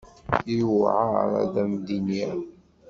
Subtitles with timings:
[0.55, 2.37] Yewɛeṛ ad am-d-iniɣ.